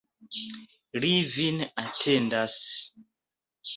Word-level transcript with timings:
Li 1.03 1.11
vin 1.35 1.61
atendas. 1.85 2.59